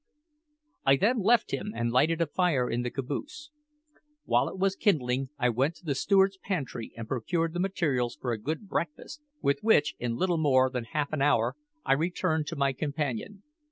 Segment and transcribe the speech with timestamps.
[0.83, 3.51] I then left him, and lighted a fire in the caboose.
[4.25, 8.31] While it was kindling, I went to the steward's pantry and procured the materials for
[8.31, 12.55] a good breakfast, with which, in little more than half an hour, I returned to
[12.55, 13.43] my companion.